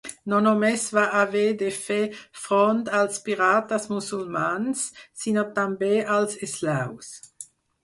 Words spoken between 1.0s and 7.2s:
haver de fer front als pirates musulmans, sinó també als eslaus.